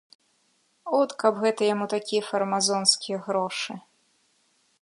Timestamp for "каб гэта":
1.25-1.61